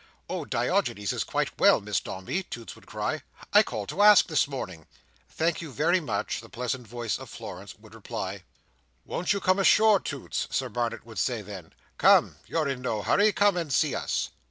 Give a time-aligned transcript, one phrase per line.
[0.27, 3.21] "Oh, Diogenes is quite well, Miss Dombey," Toots would cry.
[3.53, 4.87] "I called to ask this morning."
[5.29, 8.41] "Thank you very much!" the pleasant voice of Florence would reply.
[9.05, 11.73] "Won't you come ashore, Toots?" Sir Barnet would say then.
[11.99, 12.37] "Come!
[12.47, 13.31] you're in no hurry.
[13.31, 14.29] Come and see us."